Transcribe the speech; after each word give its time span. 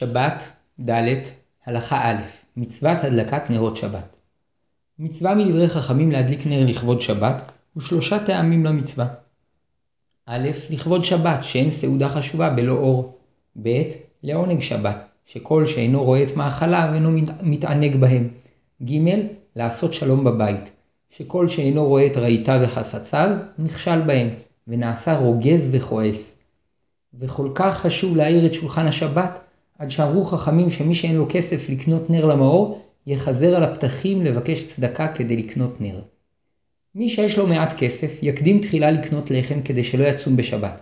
שבת 0.00 0.42
ד' 0.90 1.22
הלכה 1.66 2.10
א' 2.10 2.22
מצוות 2.56 2.98
הדלקת 3.02 3.50
נרות 3.50 3.76
שבת 3.76 4.16
מצווה 4.98 5.34
מדברי 5.34 5.68
חכמים 5.68 6.12
להדליק 6.12 6.46
נר 6.46 6.66
לכבוד 6.66 7.00
שבת 7.00 7.52
ושלושה 7.76 8.24
טעמים 8.26 8.64
למצווה. 8.64 9.06
א' 10.26 10.48
לכבוד 10.70 11.04
שבת 11.04 11.44
שאין 11.44 11.70
סעודה 11.70 12.08
חשובה 12.08 12.50
בלא 12.50 12.72
אור. 12.72 13.18
ב' 13.62 13.82
לעונג 14.22 14.62
שבת 14.62 14.96
שכל 15.26 15.66
שאינו 15.66 16.04
רואה 16.04 16.22
את 16.22 16.36
מאכליו 16.36 16.90
אינו 16.94 17.10
מתענג 17.42 17.96
בהם. 17.96 18.28
ג' 18.84 18.98
לעשות 19.56 19.92
שלום 19.92 20.24
בבית 20.24 20.70
שכל 21.10 21.48
שאינו 21.48 21.84
רואה 21.84 22.06
את 22.06 22.16
רהיטיו 22.16 22.60
וחפציו 22.62 23.28
נכשל 23.58 24.00
בהם 24.00 24.28
ונעשה 24.68 25.18
רוגז 25.18 25.68
וכועס. 25.72 26.38
וכל 27.18 27.50
כך 27.54 27.78
חשוב 27.78 28.16
להאיר 28.16 28.46
את 28.46 28.54
שולחן 28.54 28.86
השבת 28.86 29.39
עד 29.80 29.90
שאמרו 29.90 30.24
חכמים 30.24 30.70
שמי 30.70 30.94
שאין 30.94 31.16
לו 31.16 31.26
כסף 31.28 31.70
לקנות 31.70 32.10
נר 32.10 32.26
למאור, 32.26 32.80
יחזר 33.06 33.56
על 33.56 33.64
הפתחים 33.64 34.24
לבקש 34.24 34.64
צדקה 34.64 35.08
כדי 35.08 35.36
לקנות 35.36 35.80
נר. 35.80 36.00
מי 36.94 37.10
שיש 37.10 37.38
לו 37.38 37.46
מעט 37.46 37.72
כסף, 37.78 38.18
יקדים 38.22 38.62
תחילה 38.62 38.90
לקנות 38.90 39.30
לחם 39.30 39.62
כדי 39.62 39.84
שלא 39.84 40.04
יצום 40.04 40.36
בשבת, 40.36 40.80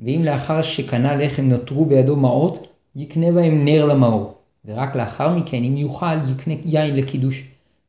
ואם 0.00 0.22
לאחר 0.24 0.62
שקנה 0.62 1.16
לחם 1.16 1.42
נותרו 1.42 1.86
בידו 1.86 2.16
מעות, 2.16 2.66
יקנה 2.96 3.32
בהם 3.32 3.64
נר 3.64 3.86
למאור, 3.86 4.34
ורק 4.64 4.96
לאחר 4.96 5.36
מכן, 5.36 5.64
אם 5.64 5.76
יוכל, 5.76 6.30
יקנה 6.32 6.54
יין 6.64 6.96
לקידוש, 6.96 7.44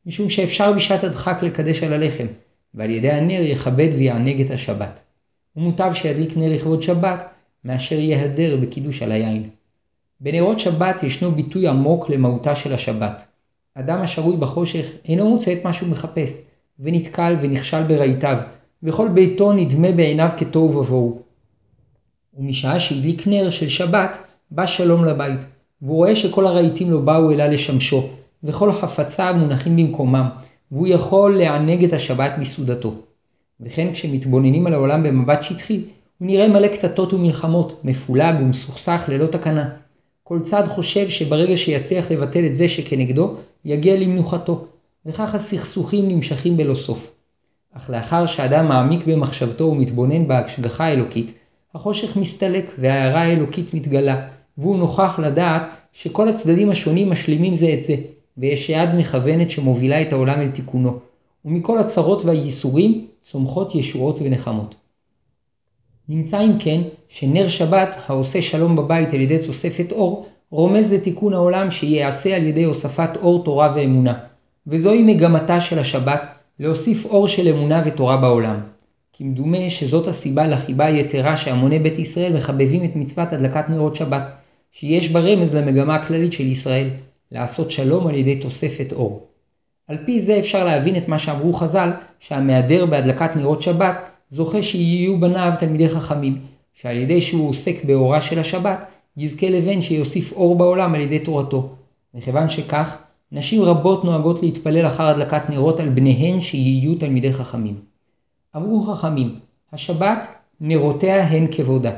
משום 0.06 0.30
שאפשר 0.30 0.72
בשעת 0.72 1.04
הדחק 1.04 1.42
לקדש 1.42 1.82
על 1.82 1.92
הלחם, 1.92 2.26
ועל 2.74 2.90
ידי 2.90 3.10
הנר 3.10 3.42
יכבד 3.42 3.88
ויענג 3.96 4.40
את 4.40 4.50
השבת. 4.50 5.00
ומוטב 5.56 5.92
שידליק 5.94 6.36
נר 6.36 6.54
לכבוד 6.54 6.82
שבת, 6.82 7.28
מאשר 7.64 7.98
יהדר 7.98 8.56
בקידוש 8.56 9.02
על 9.02 9.12
היין. 9.12 9.48
בנרות 10.24 10.60
שבת 10.60 11.02
ישנו 11.02 11.30
ביטוי 11.30 11.68
עמוק 11.68 12.10
למהותה 12.10 12.54
של 12.54 12.72
השבת. 12.72 13.24
אדם 13.74 13.98
השרוי 13.98 14.36
בחושך 14.36 14.86
אינו 15.08 15.28
מוצא 15.28 15.52
את 15.52 15.64
מה 15.64 15.72
שהוא 15.72 15.88
מחפש, 15.88 16.42
ונתקל 16.80 17.36
ונכשל 17.42 17.82
ברהיטיו, 17.82 18.36
וכל 18.82 19.08
ביתו 19.08 19.52
נדמה 19.52 19.92
בעיניו 19.92 20.28
כתוהו 20.36 20.76
ובוהו. 20.76 21.22
ומשעה 22.38 22.80
שהדליק 22.80 23.26
נר 23.26 23.50
של 23.50 23.68
שבת, 23.68 24.16
בא 24.50 24.66
שלום 24.66 25.04
לבית, 25.04 25.40
והוא 25.82 25.96
רואה 25.96 26.16
שכל 26.16 26.46
הרהיטים 26.46 26.90
לא 26.90 27.00
באו 27.00 27.30
אלא 27.30 27.46
לשמשו, 27.46 28.08
וכל 28.44 28.72
חפציו 28.72 29.34
מונחים 29.38 29.76
במקומם, 29.76 30.28
והוא 30.72 30.86
יכול 30.86 31.36
לענג 31.36 31.84
את 31.84 31.92
השבת 31.92 32.32
מסעודתו. 32.38 32.94
וכן 33.60 33.92
כשמתבוננים 33.92 34.66
על 34.66 34.74
העולם 34.74 35.02
במבט 35.02 35.42
שטחי, 35.42 35.84
הוא 36.18 36.26
נראה 36.26 36.48
מלא 36.48 36.68
קטטות 36.68 37.12
ומלחמות, 37.12 37.80
מפולג 37.84 38.34
ומסוכסך 38.40 39.04
ללא 39.08 39.26
תקנה. 39.26 39.68
כל 40.24 40.40
צד 40.44 40.62
חושב 40.66 41.08
שברגע 41.08 41.56
שיצליח 41.56 42.10
לבטל 42.10 42.46
את 42.46 42.56
זה 42.56 42.68
שכנגדו, 42.68 43.36
יגיע 43.64 43.96
למנוחתו, 43.96 44.66
וכך 45.06 45.34
הסכסוכים 45.34 46.08
נמשכים 46.08 46.56
בלא 46.56 46.74
סוף. 46.74 47.12
אך 47.72 47.90
לאחר 47.90 48.26
שאדם 48.26 48.68
מעמיק 48.68 49.06
במחשבתו 49.06 49.64
ומתבונן 49.64 50.28
בהשגחה 50.28 50.84
האלוקית, 50.84 51.32
החושך 51.74 52.16
מסתלק 52.16 52.74
וההערה 52.78 53.22
האלוקית 53.22 53.74
מתגלה, 53.74 54.28
והוא 54.58 54.76
נוכח 54.78 55.18
לדעת 55.18 55.62
שכל 55.92 56.28
הצדדים 56.28 56.70
השונים 56.70 57.10
משלימים 57.10 57.54
זה 57.54 57.76
את 57.78 57.84
זה, 57.84 57.96
ויש 58.38 58.68
יד 58.68 58.88
מכוונת 58.98 59.50
שמובילה 59.50 60.02
את 60.02 60.12
העולם 60.12 60.40
אל 60.40 60.50
תיקונו, 60.50 60.98
ומכל 61.44 61.78
הצרות 61.78 62.24
והייסורים 62.24 63.06
צומחות 63.30 63.74
ישועות 63.74 64.20
ונחמות. 64.20 64.74
נמצא 66.08 66.40
אם 66.40 66.52
כן 66.58 66.80
שנר 67.08 67.48
שבת 67.48 67.88
העושה 68.06 68.42
שלום 68.42 68.76
בבית 68.76 69.14
על 69.14 69.20
ידי 69.20 69.46
תוספת 69.46 69.92
אור, 69.92 70.26
רומז 70.50 70.92
לתיקון 70.92 71.34
העולם 71.34 71.70
שייעשה 71.70 72.36
על 72.36 72.42
ידי 72.42 72.64
הוספת 72.64 73.10
אור 73.16 73.44
תורה 73.44 73.72
ואמונה, 73.76 74.18
וזוהי 74.66 75.02
מגמתה 75.02 75.60
של 75.60 75.78
השבת 75.78 76.22
להוסיף 76.60 77.06
אור 77.06 77.28
של 77.28 77.48
אמונה 77.48 77.82
ותורה 77.86 78.16
בעולם. 78.16 78.60
כמדומה 79.12 79.70
שזאת 79.70 80.08
הסיבה 80.08 80.46
לחיבה 80.46 80.86
היתרה 80.86 81.36
שהמוני 81.36 81.78
בית 81.78 81.98
ישראל 81.98 82.36
מחבבים 82.36 82.84
את 82.84 82.96
מצוות 82.96 83.32
הדלקת 83.32 83.68
נרות 83.68 83.96
שבת, 83.96 84.22
שיש 84.72 85.10
בה 85.10 85.20
רמז 85.20 85.54
למגמה 85.54 85.94
הכללית 85.94 86.32
של 86.32 86.46
ישראל, 86.46 86.88
לעשות 87.32 87.70
שלום 87.70 88.06
על 88.06 88.14
ידי 88.14 88.36
תוספת 88.36 88.92
אור. 88.92 89.26
על 89.88 89.96
פי 90.04 90.20
זה 90.20 90.38
אפשר 90.38 90.64
להבין 90.64 90.96
את 90.96 91.08
מה 91.08 91.18
שאמרו 91.18 91.52
חז"ל, 91.52 91.90
שהמהדר 92.20 92.86
בהדלקת 92.86 93.36
נרות 93.36 93.62
שבת 93.62 94.11
זוכה 94.32 94.62
שיהיו 94.62 95.20
בניו 95.20 95.52
תלמידי 95.60 95.88
חכמים, 95.88 96.38
שעל 96.74 96.96
ידי 96.96 97.22
שהוא 97.22 97.50
עוסק 97.50 97.84
באורה 97.84 98.22
של 98.22 98.38
השבת, 98.38 98.78
יזכה 99.16 99.48
לבן 99.48 99.80
שיוסיף 99.82 100.32
אור 100.32 100.58
בעולם 100.58 100.94
על 100.94 101.00
ידי 101.00 101.18
תורתו. 101.18 101.68
מכיוון 102.14 102.50
שכך, 102.50 102.96
נשים 103.32 103.62
רבות 103.62 104.04
נוהגות 104.04 104.42
להתפלל 104.42 104.86
אחר 104.86 105.02
הדלקת 105.02 105.50
נרות 105.50 105.80
על 105.80 105.88
בניהן 105.88 106.40
שיהיו 106.40 106.94
תלמידי 106.94 107.32
חכמים. 107.32 107.74
אמרו 108.56 108.82
חכמים, 108.82 109.34
השבת 109.72 110.26
נרותיה 110.60 111.26
הן 111.26 111.46
כבודה. 111.52 111.92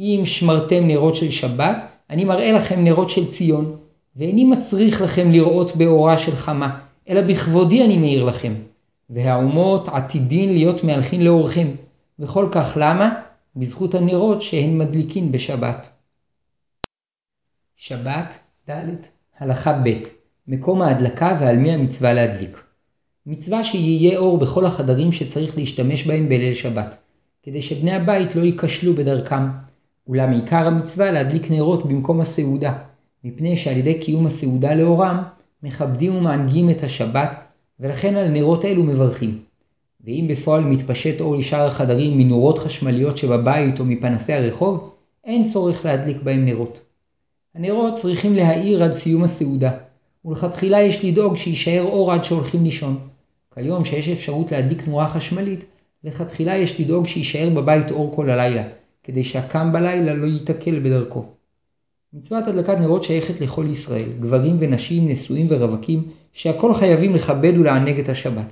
אם 0.00 0.22
שמרתם 0.24 0.86
נרות 0.86 1.16
של 1.16 1.30
שבת, 1.30 1.76
אני 2.10 2.24
מראה 2.24 2.52
לכם 2.52 2.84
נרות 2.84 3.10
של 3.10 3.26
ציון, 3.26 3.76
ואיני 4.16 4.44
מצריך 4.44 5.02
לכם 5.02 5.32
לראות 5.32 5.76
באורה 5.76 6.18
של 6.18 6.36
חמה, 6.36 6.78
אלא 7.08 7.20
בכבודי 7.20 7.84
אני 7.84 7.98
מאיר 7.98 8.24
לכם. 8.24 8.54
והאומות 9.10 9.88
עתידין 9.88 10.54
להיות 10.54 10.84
מהלכין 10.84 11.24
לאורכם, 11.24 11.68
וכל 12.18 12.48
כך 12.52 12.72
למה? 12.80 13.22
בזכות 13.56 13.94
הנרות 13.94 14.42
שהן 14.42 14.78
מדליקין 14.78 15.32
בשבת. 15.32 15.90
שבת 17.76 18.38
ד' 18.70 18.84
הלכה 19.38 19.72
ב' 19.72 20.02
מקום 20.48 20.82
ההדלקה 20.82 21.38
ועל 21.40 21.56
מי 21.56 21.72
המצווה 21.72 22.12
להדליק. 22.12 22.62
מצווה 23.26 23.64
שיהיה 23.64 24.18
אור 24.18 24.38
בכל 24.38 24.66
החדרים 24.66 25.12
שצריך 25.12 25.58
להשתמש 25.58 26.06
בהם 26.06 26.28
בליל 26.28 26.54
שבת, 26.54 26.96
כדי 27.42 27.62
שבני 27.62 27.92
הבית 27.92 28.36
לא 28.36 28.42
ייכשלו 28.42 28.94
בדרכם, 28.94 29.48
אולם 30.08 30.32
עיקר 30.32 30.66
המצווה 30.66 31.10
להדליק 31.10 31.50
נרות 31.50 31.86
במקום 31.86 32.20
הסעודה, 32.20 32.78
מפני 33.24 33.56
שעל 33.56 33.76
ידי 33.76 34.00
קיום 34.00 34.26
הסעודה 34.26 34.74
לאורם, 34.74 35.22
מכבדים 35.62 36.16
ומענגים 36.16 36.70
את 36.70 36.82
השבת, 36.82 37.45
ולכן 37.80 38.16
על 38.16 38.28
נרות 38.28 38.64
אלו 38.64 38.82
מברכים. 38.82 39.38
ואם 40.04 40.26
בפועל 40.30 40.64
מתפשט 40.64 41.20
אור 41.20 41.36
לשאר 41.36 41.66
החדרים 41.66 42.18
מנורות 42.18 42.58
חשמליות 42.58 43.18
שבבית 43.18 43.80
או 43.80 43.84
מפנסי 43.84 44.32
הרחוב, 44.32 44.90
אין 45.24 45.48
צורך 45.48 45.84
להדליק 45.84 46.22
בהם 46.22 46.44
נרות. 46.44 46.80
הנרות 47.54 47.94
צריכים 47.98 48.34
להאיר 48.34 48.84
עד 48.84 48.92
סיום 48.92 49.24
הסעודה, 49.24 49.70
ולכתחילה 50.24 50.80
יש 50.80 51.04
לדאוג 51.04 51.36
שיישאר 51.36 51.82
אור 51.82 52.12
עד 52.12 52.24
שהולכים 52.24 52.64
לישון. 52.64 52.98
כיום 53.54 53.84
שיש 53.84 54.08
אפשרות 54.08 54.52
להדליק 54.52 54.88
נורה 54.88 55.08
חשמלית, 55.08 55.64
לכתחילה 56.04 56.56
יש 56.56 56.80
לדאוג 56.80 57.06
שיישאר 57.06 57.50
בבית 57.54 57.90
אור 57.90 58.16
כל 58.16 58.30
הלילה, 58.30 58.68
כדי 59.04 59.24
שהקם 59.24 59.72
בלילה 59.72 60.14
לא 60.14 60.26
ייתקל 60.26 60.78
בדרכו. 60.78 61.24
מצוות 62.12 62.48
הדלקת 62.48 62.78
נרות 62.78 63.04
שייכת 63.04 63.40
לכל 63.40 63.66
ישראל, 63.70 64.08
גברים 64.20 64.56
ונשים, 64.60 65.08
נשואים 65.08 65.46
ורווקים, 65.50 66.10
שהכל 66.36 66.74
חייבים 66.74 67.14
לכבד 67.14 67.52
ולענג 67.58 67.98
את 67.98 68.08
השבת. 68.08 68.46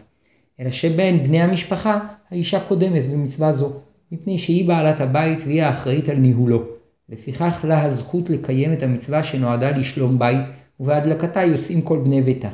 אלא 0.61 0.71
שבין 0.71 1.19
בני 1.19 1.41
המשפחה, 1.41 2.00
האישה 2.31 2.61
קודמת 2.61 3.11
במצווה 3.11 3.53
זו, 3.53 3.72
מפני 4.12 4.39
שהיא 4.39 4.69
בעלת 4.69 5.00
הבית 5.00 5.39
והיא 5.45 5.62
האחראית 5.62 6.09
על 6.09 6.17
ניהולו. 6.17 6.62
לפיכך 7.09 7.65
לה 7.69 7.83
הזכות 7.83 8.31
לקיים 8.31 8.73
את 8.73 8.83
המצווה 8.83 9.25
שנועדה 9.25 9.71
לשלום 9.71 10.19
בית, 10.19 10.47
ובהדלקתה 10.81 11.43
יוצאים 11.43 11.83
כל 11.83 11.99
בני 11.99 12.23
ביתה. 12.23 12.49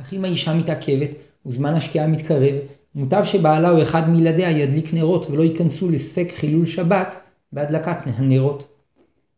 אך 0.00 0.12
אם 0.12 0.24
האישה 0.24 0.54
מתעכבת, 0.54 1.10
וזמן 1.46 1.74
השקיעה 1.74 2.06
מתקרב, 2.06 2.54
מוטב 2.94 3.24
שבעלה 3.24 3.70
או 3.70 3.82
אחד 3.82 4.10
מילדיה 4.10 4.50
ידליק 4.50 4.94
נרות 4.94 5.30
ולא 5.30 5.42
ייכנסו 5.42 5.90
לספק 5.90 6.32
חילול 6.34 6.66
שבת 6.66 7.16
בהדלקת 7.52 7.96
הנרות. 8.04 8.68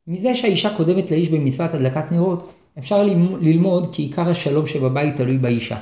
מזה 0.06 0.34
שהאישה 0.34 0.76
קודמת 0.76 1.10
לאיש 1.10 1.28
במצוות 1.28 1.74
הדלקת 1.74 2.12
נרות, 2.12 2.57
אפשר 2.78 3.02
ללמוד 3.40 3.88
כי 3.92 4.02
עיקר 4.02 4.28
השלום 4.28 4.66
שבבית 4.66 5.16
תלוי 5.16 5.38
באישה. 5.38 5.78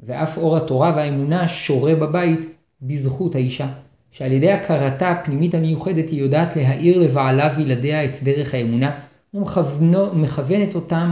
ואף 0.00 0.38
אור 0.38 0.56
התורה 0.56 0.92
והאמונה 0.96 1.48
שורה 1.48 1.94
בבית 1.94 2.40
בזכות 2.82 3.34
האישה, 3.34 3.68
שעל 4.10 4.32
ידי 4.32 4.50
הכרתה 4.50 5.10
הפנימית 5.10 5.54
המיוחדת 5.54 6.10
היא 6.10 6.20
יודעת 6.20 6.56
להאיר 6.56 6.98
לבעלה 6.98 7.54
וילדיה 7.56 8.04
את 8.04 8.22
דרך 8.22 8.54
האמונה, 8.54 9.00
ומכוונת 9.34 10.74
אותם 10.74 11.10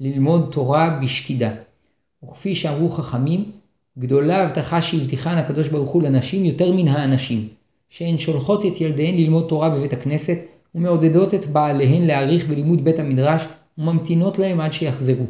ללמוד 0.00 0.48
תורה 0.52 0.98
בשקידה. 1.02 1.50
וכפי 2.24 2.54
שאמרו 2.54 2.90
חכמים, 2.90 3.44
גדולה 3.98 4.42
הבטחה 4.42 4.82
שהבטיחן 4.82 5.38
הקדוש 5.38 5.68
ברוך 5.68 5.90
הוא 5.90 6.02
לנשים 6.02 6.44
יותר 6.44 6.72
מן 6.72 6.88
האנשים, 6.88 7.48
שהן 7.88 8.18
שולחות 8.18 8.66
את 8.66 8.80
ילדיהן 8.80 9.14
ללמוד 9.14 9.46
תורה 9.48 9.70
בבית 9.70 9.92
הכנסת, 9.92 10.38
ומעודדות 10.74 11.34
את 11.34 11.46
בעליהן 11.46 12.02
להעריך 12.02 12.48
בלימוד 12.48 12.84
בית 12.84 12.98
המדרש, 12.98 13.42
וממתינות 13.80 14.38
להם 14.38 14.60
עד 14.60 14.72
שיחזרו. 14.72 15.24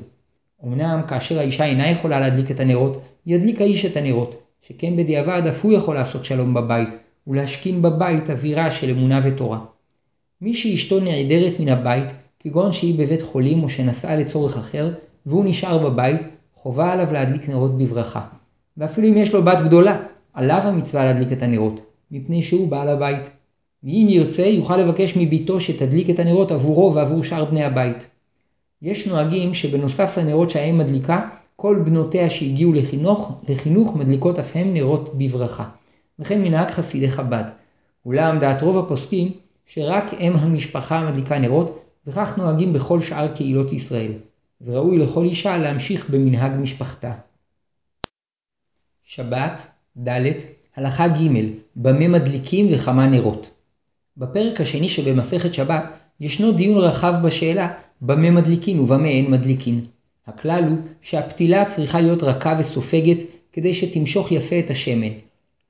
אמנם 0.64 1.00
כאשר 1.08 1.38
האישה 1.38 1.64
אינה 1.64 1.90
יכולה 1.90 2.20
להדליק 2.20 2.50
את 2.50 2.60
הנרות, 2.60 3.00
ידליק 3.26 3.60
האיש 3.60 3.84
את 3.84 3.96
הנרות, 3.96 4.42
שכן 4.68 4.96
בדיעבד 4.96 5.42
אף 5.46 5.64
הוא 5.64 5.72
יכול 5.72 5.94
לעשות 5.94 6.24
שלום 6.24 6.54
בבית, 6.54 6.88
ולהשכין 7.26 7.82
בבית 7.82 8.30
אווירה 8.30 8.70
של 8.70 8.90
אמונה 8.90 9.20
ותורה. 9.24 9.58
מי 10.40 10.54
שאשתו 10.54 11.00
נעדרת 11.00 11.60
מן 11.60 11.68
הבית, 11.68 12.08
כגון 12.40 12.72
שהיא 12.72 12.98
בבית 12.98 13.22
חולים 13.22 13.62
או 13.62 13.68
שנסעה 13.68 14.16
לצורך 14.16 14.56
אחר, 14.56 14.94
והוא 15.26 15.44
נשאר 15.44 15.90
בבית, 15.90 16.20
חובה 16.54 16.92
עליו 16.92 17.12
להדליק 17.12 17.48
נרות 17.48 17.78
בברכה. 17.78 18.20
ואפילו 18.76 19.08
אם 19.08 19.16
יש 19.16 19.34
לו 19.34 19.42
בת 19.42 19.58
גדולה, 19.64 20.02
עליו 20.34 20.60
המצווה 20.64 21.04
להדליק 21.04 21.32
את 21.32 21.42
הנרות, 21.42 21.80
מפני 22.10 22.42
שהוא 22.42 22.68
בעל 22.68 22.88
הבית. 22.88 23.30
ואם 23.84 24.06
ירצה, 24.10 24.42
יוכל 24.42 24.76
לבקש 24.76 25.16
מביתו 25.16 25.60
שתדליק 25.60 26.10
את 26.10 26.18
הנרות 26.18 26.50
עבורו 26.50 26.94
ועבור 26.94 27.24
שאר 27.24 27.44
בני 27.44 27.64
הבית. 27.64 28.09
יש 28.82 29.06
נוהגים 29.06 29.54
שבנוסף 29.54 30.18
לנרות 30.18 30.50
שהאם 30.50 30.78
מדליקה, 30.78 31.28
כל 31.56 31.82
בנותיה 31.84 32.30
שהגיעו 32.30 32.72
לחינוך, 32.72 33.40
לחינוך 33.48 33.96
מדליקות 33.96 34.38
אף 34.38 34.50
הם 34.54 34.74
נרות 34.74 35.18
בברכה. 35.18 35.68
וכן 36.18 36.42
מנהג 36.42 36.70
חסידי 36.70 37.10
חב"ד. 37.10 37.44
אולם 38.06 38.38
דעת 38.38 38.62
רוב 38.62 38.78
הפוסקים 38.78 39.32
שרק 39.66 40.04
אם 40.20 40.32
המשפחה 40.36 41.10
מדליקה 41.10 41.38
נרות, 41.38 41.84
וכך 42.06 42.38
נוהגים 42.38 42.72
בכל 42.72 43.00
שאר 43.00 43.34
קהילות 43.34 43.72
ישראל, 43.72 44.12
וראוי 44.60 44.98
לכל 44.98 45.24
אישה 45.24 45.58
להמשיך 45.58 46.10
במנהג 46.10 46.52
משפחתה. 46.60 47.12
שבת, 49.04 49.66
ד', 50.08 50.32
הלכה 50.76 51.08
ג', 51.08 51.48
במה 51.76 52.08
מדליקים 52.08 52.74
וכמה 52.74 53.06
נרות. 53.06 53.50
בפרק 54.16 54.60
השני 54.60 54.88
שבמסכת 54.88 55.54
שבת 55.54 55.84
ישנו 56.20 56.52
דיון 56.52 56.78
רחב 56.78 57.14
בשאלה 57.24 57.72
במה 58.02 58.30
מדליקין 58.30 58.80
ובמה 58.80 59.08
אין 59.08 59.30
מדליקין. 59.30 59.84
הכלל 60.26 60.64
הוא 60.68 60.78
שהפתילה 61.02 61.64
צריכה 61.64 62.00
להיות 62.00 62.22
רכה 62.22 62.56
וסופגת 62.60 63.16
כדי 63.52 63.74
שתמשוך 63.74 64.32
יפה 64.32 64.58
את 64.58 64.70
השמן, 64.70 65.12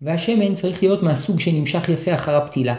והשמן 0.02 0.54
צריך 0.54 0.82
להיות 0.82 1.02
מהסוג 1.02 1.40
שנמשך 1.40 1.88
יפה 1.88 2.14
אחר 2.14 2.36
הפתילה, 2.36 2.74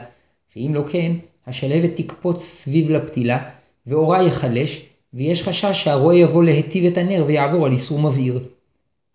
שאם 0.54 0.72
לא 0.74 0.84
כן, 0.92 1.12
השלבת 1.48 1.90
תקפוץ 1.96 2.44
סביב 2.44 2.90
לפתילה, 2.90 3.50
ואורה 3.88 4.24
יחלש, 4.24 4.86
ויש 5.14 5.44
חשש 5.44 5.84
שהרועה 5.84 6.16
יבוא 6.16 6.44
להיטיב 6.44 6.86
את 6.86 6.98
הנר 6.98 7.24
ויעבור 7.28 7.66
על 7.66 7.72
איסור 7.72 8.00
מבעיר. 8.00 8.40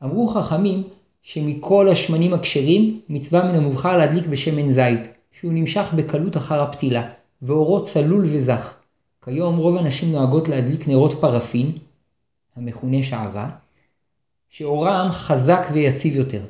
אמרו 0.05 0.29
חכמים 0.29 0.83
שמכל 1.23 1.88
השמנים 1.88 2.35
הכשרים 2.35 3.00
מצווה 3.09 3.44
מן 3.44 3.55
המובחר 3.55 3.99
להדליק 3.99 4.27
בשמן 4.27 4.73
זית, 4.73 5.00
שהוא 5.41 5.53
נמשך 5.53 5.93
בקלות 5.97 6.37
אחר 6.37 6.61
הפתילה, 6.62 7.09
ואורו 7.43 7.85
צלול 7.85 8.25
וזך. 8.25 8.75
כיום 9.28 9.56
רוב 9.56 9.76
הנשים 9.76 10.12
נוהגות 10.12 10.49
להדליק 10.49 10.88
נרות 10.88 11.20
פרפין, 11.20 11.73
המכונה 12.56 13.02
שעווה, 13.02 13.50
שאורם 14.49 15.08
חזק 15.11 15.69
ויציב 15.73 16.17
יותר. 16.17 16.40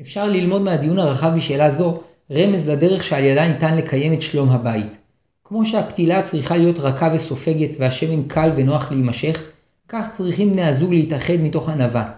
אפשר 0.00 0.30
ללמוד 0.30 0.62
מהדיון 0.62 0.98
הרחב 0.98 1.32
בשאלה 1.36 1.70
זו 1.70 2.00
רמז 2.30 2.68
לדרך 2.68 3.04
שעל 3.04 3.24
ידה 3.24 3.48
ניתן 3.48 3.76
לקיים 3.76 4.12
את 4.12 4.22
שלום 4.22 4.48
הבית. 4.48 4.96
כמו 5.44 5.66
שהפתילה 5.66 6.22
צריכה 6.22 6.56
להיות 6.56 6.78
רכה 6.78 7.10
וסופגת 7.14 7.76
והשמן 7.78 8.28
קל 8.28 8.52
ונוח 8.56 8.90
להימשך, 8.90 9.42
כך 9.88 10.06
צריכים 10.12 10.52
בני 10.52 10.62
הזוג 10.62 10.92
להתאחד 10.92 11.36
מתוך 11.40 11.68
ענווה. 11.68 12.12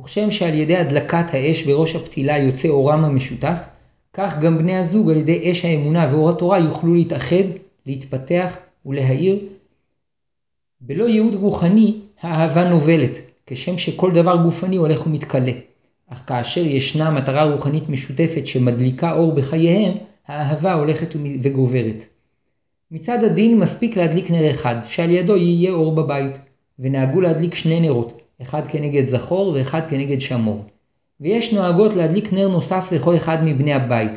וכשם 0.00 0.30
שעל 0.30 0.54
ידי 0.54 0.76
הדלקת 0.76 1.26
האש 1.32 1.62
בראש 1.62 1.94
הפתילה 1.96 2.38
יוצא 2.38 2.68
אורם 2.68 3.04
המשותף, 3.04 3.58
כך 4.14 4.38
גם 4.38 4.58
בני 4.58 4.76
הזוג 4.76 5.10
על 5.10 5.16
ידי 5.16 5.52
אש 5.52 5.64
האמונה 5.64 6.08
ואור 6.12 6.30
התורה 6.30 6.58
יוכלו 6.58 6.94
להתאחד, 6.94 7.44
להתפתח 7.86 8.56
ולהאיר. 8.86 9.38
בלא 10.80 11.04
ייעוד 11.04 11.34
רוחני, 11.34 12.00
האהבה 12.20 12.68
נובלת, 12.68 13.18
כשם 13.46 13.78
שכל 13.78 14.12
דבר 14.12 14.42
גופני 14.42 14.76
הולך 14.76 15.06
ומתכלה. 15.06 15.52
אך 16.08 16.22
כאשר 16.26 16.60
ישנה 16.60 17.10
מטרה 17.10 17.44
רוחנית 17.44 17.88
משותפת 17.88 18.46
שמדליקה 18.46 19.12
אור 19.12 19.34
בחייהם, 19.34 19.94
האהבה 20.26 20.72
הולכת 20.72 21.08
וגוברת. 21.42 21.96
מצד 22.90 23.24
הדין 23.24 23.58
מספיק 23.58 23.96
להדליק 23.96 24.30
נר 24.30 24.50
אחד, 24.50 24.76
שעל 24.86 25.10
ידו 25.10 25.36
יהיה 25.36 25.72
אור 25.72 25.94
בבית, 25.94 26.32
ונהגו 26.78 27.20
להדליק 27.20 27.54
שני 27.54 27.80
נרות, 27.80 28.20
אחד 28.42 28.62
כנגד 28.68 29.06
זכור 29.06 29.52
ואחד 29.54 29.90
כנגד 29.90 30.20
שמור. 30.20 30.64
ויש 31.20 31.52
נוהגות 31.52 31.94
להדליק 31.94 32.32
נר 32.32 32.48
נוסף 32.48 32.92
לכל 32.92 33.16
אחד 33.16 33.44
מבני 33.44 33.72
הבית, 33.72 34.12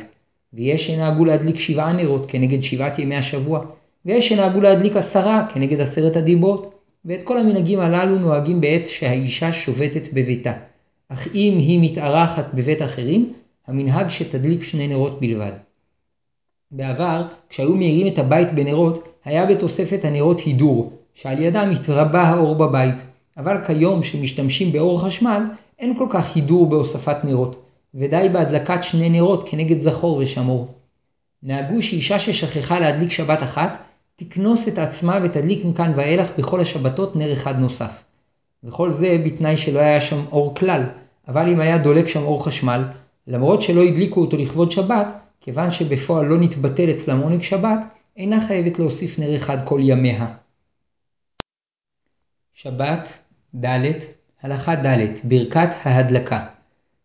ויש 0.52 0.86
שנהגו 0.86 1.24
להדליק 1.24 1.56
שבעה 1.56 1.92
נרות 1.92 2.30
כנגד 2.30 2.62
שבעת 2.62 2.98
ימי 2.98 3.16
השבוע, 3.16 3.64
ויש 4.06 4.28
שנהגו 4.28 4.60
להדליק 4.60 4.96
עשרה 4.96 5.46
כנגד 5.54 5.80
עשרת 5.80 6.16
הדיברות, 6.16 6.74
ואת 7.04 7.20
כל 7.24 7.38
המנהגים 7.38 7.80
הללו 7.80 8.18
נוהגים 8.18 8.60
בעת 8.60 8.86
שהאישה 8.86 9.52
שובתת 9.52 10.12
בביתה. 10.12 10.52
אך 11.08 11.26
אם 11.34 11.54
היא 11.58 11.90
מתארחת 11.90 12.54
בבית 12.54 12.82
אחרים, 12.82 13.32
המנהג 13.66 14.08
שתדליק 14.10 14.62
שני 14.62 14.88
נרות 14.88 15.20
בלבד. 15.20 15.52
בעבר, 16.70 17.22
כשהיו 17.48 17.74
מאירים 17.74 18.12
את 18.12 18.18
הבית 18.18 18.52
בנרות, 18.52 19.08
היה 19.24 19.46
בתוספת 19.46 20.04
הנרות 20.04 20.40
הידור, 20.40 20.92
שעל 21.14 21.42
ידם 21.42 21.70
התרבה 21.72 22.22
האור 22.22 22.54
בבית, 22.54 22.94
אבל 23.36 23.64
כיום 23.66 24.02
שמשתמשים 24.02 24.72
באור 24.72 25.06
חשמל, 25.06 25.42
אין 25.78 25.98
כל 25.98 26.06
כך 26.10 26.36
הידור 26.36 26.70
בהוספת 26.70 27.16
נרות, 27.24 27.62
ודי 27.94 28.28
בהדלקת 28.32 28.82
שני 28.82 29.08
נרות 29.08 29.48
כנגד 29.48 29.82
זכור 29.82 30.16
ושמור. 30.16 30.74
נהגו 31.42 31.82
שאישה 31.82 32.18
ששכחה 32.18 32.80
להדליק 32.80 33.10
שבת 33.10 33.42
אחת, 33.42 33.85
תקנוס 34.16 34.68
את 34.68 34.78
עצמה 34.78 35.18
ותדליק 35.22 35.64
מכאן 35.64 35.92
ואילך 35.96 36.30
בכל 36.38 36.60
השבתות 36.60 37.16
נר 37.16 37.32
אחד 37.32 37.58
נוסף. 37.58 38.04
וכל 38.64 38.92
זה 38.92 39.22
בתנאי 39.26 39.56
שלא 39.56 39.78
היה 39.78 40.00
שם 40.00 40.24
אור 40.32 40.54
כלל, 40.54 40.82
אבל 41.28 41.48
אם 41.52 41.60
היה 41.60 41.78
דולק 41.78 42.08
שם 42.08 42.22
אור 42.22 42.44
חשמל, 42.44 42.84
למרות 43.26 43.62
שלא 43.62 43.82
הדליקו 43.82 44.20
אותו 44.20 44.36
לכבוד 44.36 44.70
שבת, 44.70 45.06
כיוון 45.40 45.70
שבפועל 45.70 46.26
לא 46.26 46.38
נתבטל 46.38 46.90
אצלם 46.90 47.20
עונג 47.20 47.42
שבת, 47.42 47.78
אינה 48.16 48.46
חייבת 48.46 48.78
להוסיף 48.78 49.18
נר 49.18 49.36
אחד 49.36 49.58
כל 49.64 49.80
ימיה. 49.82 50.26
שבת, 52.54 53.08
ד', 53.64 53.92
הלכה 54.42 54.74
ד', 54.74 55.06
ברכת 55.24 55.68
ההדלקה. 55.82 56.46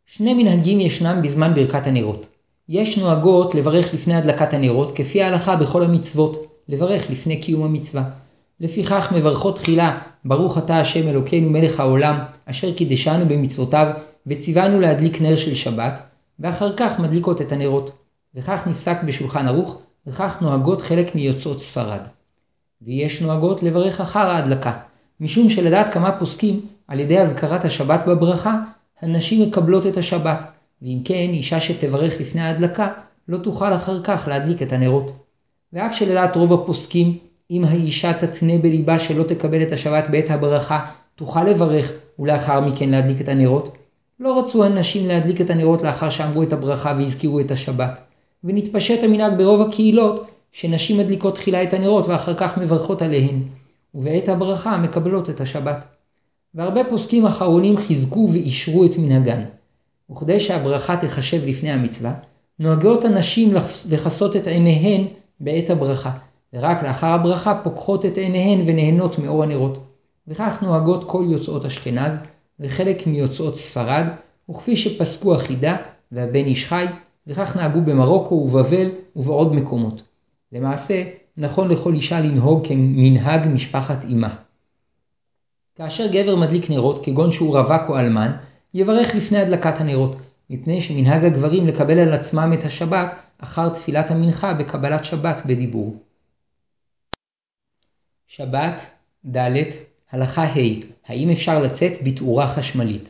שני 0.06 0.34
מנהגים 0.34 0.80
ישנם 0.80 1.22
בזמן 1.24 1.54
ברכת 1.54 1.88
הנרות. 1.88 2.28
יש 2.70 2.98
נוהגות 2.98 3.56
לברך 3.56 3.94
לפני 3.94 4.16
הדלקת 4.16 4.54
הנרות, 4.54 4.98
כפי 4.98 5.24
ההלכה 5.24 5.56
בכל 5.56 5.84
המצוות, 5.84 6.51
לברך 6.70 7.10
לפני 7.10 7.42
קיום 7.42 7.64
המצווה. 7.64 8.04
לפיכך 8.60 9.14
מברכות 9.16 9.56
תחילה, 9.56 10.00
ברוך 10.26 10.58
אתה 10.58 10.80
השם 10.80 11.08
אלוקינו 11.08 11.50
מלך 11.50 11.80
העולם, 11.80 12.20
אשר 12.46 12.74
קידשנו 12.74 13.26
במצוותיו, 13.26 13.94
וציוונו 14.28 14.80
להדליק 14.80 15.22
נר 15.22 15.36
של 15.36 15.56
שבת, 15.56 16.02
ואחר 16.40 16.76
כך 16.78 17.00
מדליקות 17.00 17.42
את 17.42 17.52
הנרות. 17.52 17.92
וכך 18.36 18.68
נפסק 18.68 18.98
בשולחן 19.04 19.48
ערוך, 19.48 19.78
וכך 20.08 20.42
נוהגות 20.42 20.82
חלק 20.82 21.16
מיוצאות 21.16 21.62
ספרד. 21.62 22.00
ויש 22.82 23.22
נוהגות 23.22 23.64
לברך 23.64 24.02
אחר 24.02 24.20
ההדלקה, 24.20 24.80
משום 25.20 25.50
שלדעת 25.50 25.94
כמה 25.94 26.12
פוסקים, 26.12 26.66
על 26.88 27.00
ידי 27.00 27.18
הזכרת 27.18 27.66
השבת 27.66 28.02
בברכה, 28.08 28.60
הנשים 29.02 29.48
מקבלות 29.48 29.88
את 29.88 29.98
השבת, 29.98 30.40
ואם 30.82 31.02
כן, 31.06 31.30
אישה 31.30 31.60
שתברך 31.60 32.22
לפני 32.22 32.42
ההדלקה, 32.42 32.94
לא 33.28 33.38
תוכל 33.38 33.74
אחר 33.74 34.04
כך 34.04 34.28
להדליק 34.28 34.62
את 34.62 34.74
הנרות. 34.74 35.21
ואף 35.74 35.96
שלדעת 35.96 36.36
רוב 36.36 36.54
הפוסקים, 36.54 37.18
אם 37.52 37.66
האישה 37.66 38.14
תתנה 38.14 38.58
בליבה 38.58 39.00
שלא 39.00 39.24
תקבל 39.24 39.62
את 39.62 39.72
השבת 39.72 40.06
בעת 40.10 40.30
הברכה, 40.30 40.86
תוכל 41.16 41.44
לברך 41.44 41.92
ולאחר 42.20 42.62
מכן 42.62 42.90
להדליק 42.90 43.22
את 43.22 43.28
הנרות. 43.28 43.78
לא 44.20 44.40
רצו 44.40 44.64
הנשים 44.64 45.08
להדליק 45.08 45.42
את 45.42 45.50
הנרות 45.50 45.82
לאחר 45.82 46.10
שאמרו 46.10 46.44
את 46.44 46.54
הברכה 46.54 46.96
והזכירו 46.98 47.40
את 47.40 47.52
השבת. 47.52 48.00
ונתפשט 48.44 49.04
המנהג 49.04 49.38
ברוב 49.38 49.62
הקהילות 49.62 50.28
שנשים 50.52 50.98
מדליקות 50.98 51.36
תחילה 51.36 51.64
את 51.64 51.74
הנרות 51.74 52.08
ואחר 52.08 52.34
כך 52.34 52.58
מברכות 52.58 53.02
עליהן, 53.02 53.42
ובעת 53.96 54.30
הברכה 54.30 54.78
מקבלות 54.78 55.30
את 55.30 55.42
השבת. 55.42 55.86
והרבה 56.56 56.84
פוסקים 56.84 57.26
אחרונים 57.26 57.78
חיזקו 57.78 58.30
ואישרו 58.32 58.86
את 58.86 58.98
מנהגן. 58.98 59.44
וכדי 60.12 60.40
שהברכה 60.40 60.98
תחשב 60.98 61.46
לפני 61.46 61.72
המצווה, 61.72 62.14
נוהגות 62.60 63.06
הנשים 63.06 63.54
לכסות 63.90 64.36
את 64.36 64.48
עיניהן 64.48 65.08
בעת 65.44 65.70
הברכה, 65.70 66.12
ורק 66.54 66.84
לאחר 66.84 67.08
הברכה 67.08 67.62
פוקחות 67.64 68.06
את 68.06 68.18
עיניהן 68.18 68.64
ונהנות 68.68 69.20
מאור 69.20 69.44
הנרות. 69.44 69.84
וכך 70.28 70.64
נוהגות 70.64 71.04
כל 71.08 71.24
יוצאות 71.30 71.66
אשכנז, 71.66 72.14
וחלק 72.60 73.08
מיוצאות 73.08 73.58
ספרד, 73.58 74.06
וכפי 74.50 74.78
שפסקו 74.78 75.36
החידה 75.36 75.78
והבן 76.12 76.46
איש 76.46 76.66
חי, 76.66 76.86
וכך 77.28 77.56
נהגו 77.56 77.82
במרוקו 77.82 78.36
ובבל 78.36 78.90
ובעוד 79.16 79.56
מקומות. 79.56 80.02
למעשה, 80.52 81.04
נכון 81.38 81.70
לכל 81.70 81.94
אישה 81.94 82.22
לנהוג 82.22 82.68
כמנהג 82.68 83.48
משפחת 83.48 84.06
אמה. 84.06 84.36
כאשר 85.76 86.08
גבר 86.12 86.36
מדליק 86.36 86.70
נרות, 86.70 87.06
כגון 87.06 87.32
שהוא 87.32 87.58
רווק 87.58 87.90
או 87.90 88.00
אלמן, 88.00 88.32
יברך 88.74 89.16
לפני 89.16 89.38
הדלקת 89.38 89.82
הנרות, 89.82 90.16
מפני 90.50 90.82
שמנהג 90.82 91.24
הגברים 91.24 91.68
לקבל 91.68 92.00
על 92.00 92.14
עצמם 92.14 92.54
את 92.54 92.66
השבת 92.66 93.16
אחר 93.44 93.70
תפילת 93.70 94.12
המנחה 94.12 94.54
בקבלת 94.54 95.06
שבת 95.06 95.42
בדיבור. 95.46 95.96
שבת, 98.28 98.82
ד', 99.36 99.64
הלכה 100.12 100.44
ה', 100.44 100.60
האם 101.08 101.30
אפשר 101.30 101.64
לצאת 101.64 101.92
בתאורה 102.04 102.48
חשמלית? 102.48 103.10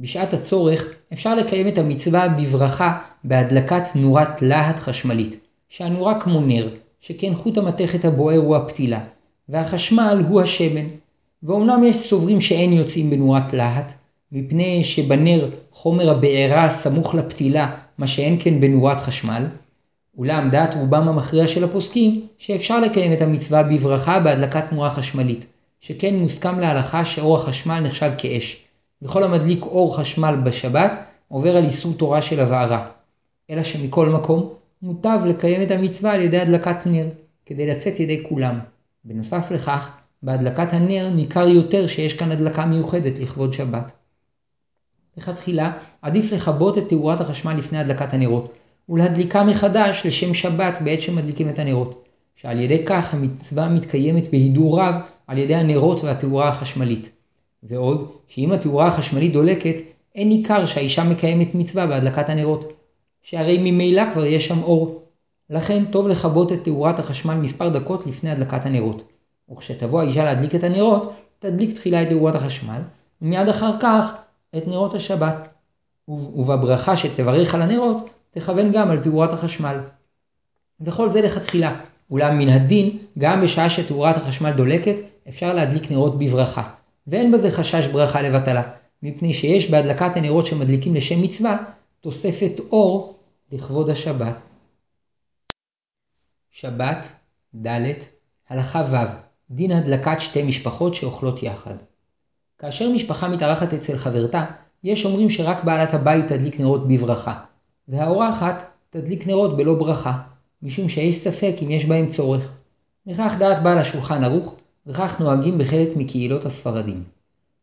בשעת 0.00 0.32
הצורך 0.32 0.84
אפשר 1.12 1.34
לקיים 1.34 1.68
את 1.68 1.78
המצווה 1.78 2.28
בברכה 2.28 2.98
בהדלקת 3.24 3.82
נורת 3.94 4.42
להט 4.42 4.76
חשמלית, 4.76 5.40
שהנורה 5.68 6.20
כמו 6.20 6.40
נר, 6.40 6.74
שכן 7.00 7.34
חוט 7.34 7.58
המתכת 7.58 8.04
הבוער 8.04 8.38
הוא 8.38 8.56
הפתילה, 8.56 9.04
והחשמל 9.48 10.24
הוא 10.28 10.40
השמן. 10.40 10.86
ואומנם 11.42 11.84
יש 11.84 11.96
סוברים 11.96 12.40
שאין 12.40 12.72
יוצאים 12.72 13.10
בנורת 13.10 13.52
להט, 13.52 13.92
מפני 14.32 14.84
שבנר 14.84 15.50
חומר 15.72 16.10
הבעירה 16.10 16.70
סמוך 16.70 17.14
לפתילה, 17.14 17.76
מה 17.98 18.06
שאין 18.06 18.36
כן 18.40 18.60
בנורת 18.60 19.00
חשמל, 19.00 19.46
אולם 20.18 20.50
דעת 20.50 20.74
רובם 20.74 21.08
המכריע 21.08 21.48
של 21.48 21.64
הפוסקים 21.64 22.26
שאפשר 22.38 22.80
לקיים 22.80 23.12
את 23.12 23.22
המצווה 23.22 23.62
בברכה 23.62 24.20
בהדלקת 24.20 24.64
תנועה 24.70 24.90
חשמלית, 24.90 25.46
שכן 25.80 26.14
מוסכם 26.14 26.60
להלכה 26.60 27.04
שאור 27.04 27.36
החשמל 27.36 27.80
נחשב 27.80 28.10
כאש, 28.18 28.64
וכל 29.02 29.22
המדליק 29.24 29.62
אור 29.62 29.96
חשמל 29.96 30.36
בשבת 30.44 30.92
עובר 31.28 31.56
על 31.56 31.64
איסור 31.64 31.94
תורה 31.94 32.22
של 32.22 32.40
הבערה. 32.40 32.86
אלא 33.50 33.62
שמכל 33.62 34.08
מקום 34.08 34.48
מוטב 34.82 35.18
לקיים 35.26 35.62
את 35.62 35.70
המצווה 35.70 36.12
על 36.12 36.20
ידי 36.20 36.38
הדלקת 36.38 36.86
נר, 36.86 37.06
כדי 37.46 37.66
לצאת 37.66 38.00
ידי 38.00 38.24
כולם. 38.28 38.58
בנוסף 39.04 39.50
לכך, 39.50 39.96
בהדלקת 40.22 40.72
הנר 40.72 41.10
ניכר 41.14 41.48
יותר 41.48 41.86
שיש 41.86 42.12
כאן 42.14 42.32
הדלקה 42.32 42.66
מיוחדת 42.66 43.12
לכבוד 43.18 43.52
שבת. 43.52 43.92
לכתחילה 45.16 45.72
עדיף 46.02 46.32
לכבות 46.32 46.78
את 46.78 46.88
תאורת 46.88 47.20
החשמל 47.20 47.52
לפני 47.52 47.78
הדלקת 47.78 48.14
הנרות, 48.14 48.55
ולהדליקה 48.88 49.44
מחדש 49.44 50.02
לשם 50.06 50.34
שבת 50.34 50.74
בעת 50.84 51.02
שמדליקים 51.02 51.48
את 51.48 51.58
הנרות, 51.58 52.04
שעל 52.36 52.60
ידי 52.60 52.84
כך 52.86 53.14
המצווה 53.14 53.68
מתקיימת 53.68 54.30
בהידור 54.30 54.80
רב 54.80 54.94
על 55.26 55.38
ידי 55.38 55.54
הנרות 55.54 56.04
והתאורה 56.04 56.48
החשמלית. 56.48 57.10
ועוד, 57.62 58.10
שאם 58.28 58.52
התאורה 58.52 58.86
החשמלית 58.86 59.32
דולקת, 59.32 59.74
אין 60.14 60.28
ניכר 60.28 60.66
שהאישה 60.66 61.04
מקיימת 61.04 61.54
מצווה 61.54 61.86
בהדלקת 61.86 62.28
הנרות, 62.28 62.72
שהרי 63.22 63.58
ממילא 63.58 64.02
כבר 64.12 64.26
יש 64.26 64.48
שם 64.48 64.62
אור. 64.62 65.02
לכן 65.50 65.84
טוב 65.84 66.08
לכבות 66.08 66.52
את 66.52 66.64
תאורת 66.64 66.98
החשמל 66.98 67.34
מספר 67.34 67.68
דקות 67.68 68.06
לפני 68.06 68.30
הדלקת 68.30 68.66
הנרות. 68.66 69.02
וכשתבוא 69.52 70.00
האישה 70.00 70.24
להדליק 70.24 70.54
את 70.54 70.64
הנרות, 70.64 71.12
תדליק 71.38 71.76
תחילה 71.76 72.02
את 72.02 72.08
תאורת 72.08 72.34
החשמל, 72.34 72.80
ומיד 73.22 73.48
אחר 73.48 73.70
כך 73.80 74.14
את 74.56 74.68
נרות 74.68 74.94
השבת. 74.94 75.48
ובברכה 76.08 76.96
שתברך 76.96 77.54
על 77.54 77.62
הנרות, 77.62 78.10
תכוון 78.38 78.72
גם 78.72 78.90
על 78.90 79.02
תאורת 79.02 79.32
החשמל. 79.32 79.80
וכל 80.80 81.08
זה 81.08 81.20
לכתחילה, 81.20 81.80
אולם 82.10 82.38
מן 82.38 82.48
הדין, 82.48 82.98
גם 83.18 83.40
בשעה 83.40 83.70
שתאורת 83.70 84.16
החשמל 84.16 84.52
דולקת, 84.52 84.94
אפשר 85.28 85.54
להדליק 85.54 85.90
נרות 85.90 86.18
בברכה, 86.18 86.70
ואין 87.06 87.32
בזה 87.32 87.50
חשש 87.50 87.86
ברכה 87.86 88.22
לבטלה, 88.22 88.62
מפני 89.02 89.34
שיש 89.34 89.70
בהדלקת 89.70 90.16
הנרות 90.16 90.46
שמדליקים 90.46 90.94
לשם 90.94 91.22
מצווה, 91.22 91.56
תוספת 92.00 92.60
אור 92.70 93.18
לכבוד 93.52 93.90
השבת. 93.90 94.36
שבת, 96.50 97.06
ד', 97.66 97.92
הלכה 98.48 98.84
ו', 98.90 98.96
דין 99.50 99.72
הדלקת 99.72 100.20
שתי 100.20 100.42
משפחות 100.42 100.94
שאוכלות 100.94 101.42
יחד. 101.42 101.74
כאשר 102.58 102.90
משפחה 102.90 103.28
מתארחת 103.28 103.74
אצל 103.74 103.96
חברתה, 103.96 104.44
יש 104.84 105.04
אומרים 105.04 105.30
שרק 105.30 105.64
בעלת 105.64 105.94
הבית 105.94 106.24
תדליק 106.28 106.60
נרות 106.60 106.88
בברכה, 106.88 107.44
והאורחת 107.88 108.70
תדליק 108.90 109.26
נרות 109.26 109.56
בלא 109.56 109.74
ברכה, 109.74 110.18
משום 110.62 110.88
שיש 110.88 111.18
ספק 111.18 111.54
אם 111.62 111.70
יש 111.70 111.84
בהם 111.84 112.06
צורך. 112.08 112.52
וכך 113.06 113.34
דעת 113.38 113.62
בעל 113.62 113.78
השולחן 113.78 114.24
ערוך, 114.24 114.54
וכך 114.86 115.20
נוהגים 115.20 115.58
בחלק 115.58 115.96
מקהילות 115.96 116.44
הספרדים. 116.44 117.02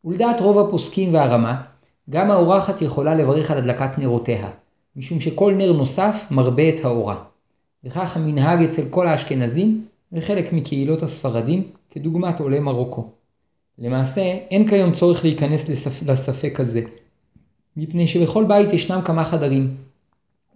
ולדעת 0.05 0.41
רוב 0.41 0.67
הפוסקים 0.67 1.13
והרמה, 1.13 1.61
גם 2.09 2.31
האורחת 2.31 2.81
יכולה 2.81 3.15
לברך 3.15 3.51
על 3.51 3.57
הדלקת 3.57 3.97
נרותיה, 3.97 4.49
משום 4.95 5.19
שכל 5.19 5.53
נר 5.53 5.73
נוסף 5.73 6.25
מרבה 6.31 6.69
את 6.69 6.85
האורה. 6.85 7.23
וכך 7.83 8.17
המנהג 8.17 8.63
אצל 8.63 8.89
כל 8.89 9.07
האשכנזים 9.07 9.85
וחלק 10.13 10.53
מקהילות 10.53 11.03
הספרדים, 11.03 11.71
כדוגמת 11.91 12.39
עולי 12.39 12.59
מרוקו. 12.59 13.09
למעשה, 13.79 14.21
אין 14.21 14.67
כיום 14.67 14.95
צורך 14.95 15.23
להיכנס 15.23 15.69
לספ... 15.69 16.09
לספק 16.09 16.59
הזה, 16.59 16.81
מפני 17.77 18.07
שבכל 18.07 18.45
בית 18.47 18.73
ישנם 18.73 19.01
כמה 19.05 19.25
חדרים, 19.25 19.75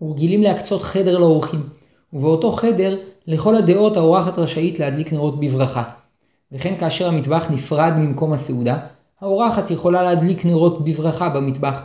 ורגילים 0.01 0.43
להקצות 0.43 0.83
חדר 0.83 1.19
לאורחים, 1.19 1.61
ובאותו 2.13 2.51
חדר, 2.51 2.97
לכל 3.27 3.55
הדעות 3.55 3.97
האורחת 3.97 4.39
רשאית 4.39 4.79
להדליק 4.79 5.13
נרות 5.13 5.39
בברכה. 5.39 5.83
וכן 6.51 6.75
כאשר 6.79 7.07
המטבח 7.07 7.45
נפרד 7.51 7.93
ממקום 7.97 8.33
הסעודה, 8.33 8.77
האורחת 9.21 9.71
יכולה 9.71 10.03
להדליק 10.03 10.45
נרות 10.45 10.85
בברכה 10.85 11.29
במטבח. 11.29 11.79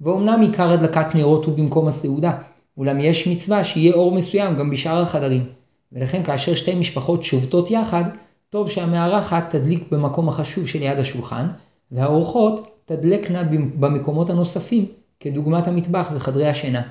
ואומנם 0.00 0.40
עיקר 0.40 0.70
הדלקת 0.70 1.14
נרות 1.14 1.44
הוא 1.44 1.54
במקום 1.54 1.88
הסעודה, 1.88 2.38
אולם 2.78 3.00
יש 3.00 3.28
מצווה 3.28 3.64
שיהיה 3.64 3.94
אור 3.94 4.14
מסוים 4.14 4.56
גם 4.56 4.70
בשאר 4.70 5.02
החדרים. 5.02 5.46
ולכן 5.92 6.22
כאשר 6.22 6.54
שתי 6.54 6.74
משפחות 6.74 7.24
שובתות 7.24 7.70
יחד, 7.70 8.04
טוב 8.50 8.70
שהמארחת 8.70 9.50
תדליק 9.50 9.88
במקום 9.90 10.28
החשוב 10.28 10.68
שליד 10.68 10.98
השולחן, 10.98 11.46
והאורחות 11.92 12.66
תדלקנה 12.84 13.42
במקומות 13.80 14.30
הנוספים, 14.30 14.86
כדוגמת 15.20 15.68
המטבח 15.68 16.10
וחדרי 16.14 16.46
השינה. 16.46 16.82